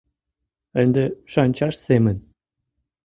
Ынде 0.81 1.03
шанчаш 1.31 1.75
семын 1.87 2.17